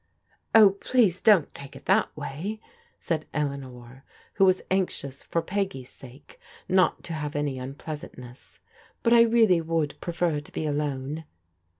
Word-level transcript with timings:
"Oh, 0.55 0.71
please 0.71 1.21
don't 1.21 1.53
take 1.53 1.75
it 1.75 1.85
that 1.85 2.09
way," 2.17 2.59
said 2.97 3.27
Eleanor, 3.35 4.03
who 4.33 4.45
was 4.45 4.63
anxious 4.71 5.21
for 5.21 5.43
Peggy's 5.43 5.89
sake 5.91 6.39
not 6.67 7.03
to 7.03 7.13
have 7.13 7.35
any 7.35 7.59
un 7.59 7.75
pleasantness, 7.75 8.59
"but 9.03 9.13
I 9.13 9.21
really 9.21 9.61
would 9.61 10.01
prefer 10.01 10.39
to 10.39 10.51
be 10.51 10.65
alone." 10.65 11.25